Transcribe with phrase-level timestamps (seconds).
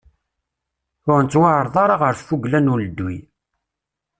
[1.11, 3.17] Ur nettwaεreḍ ara ɣer tfugla n uledduy.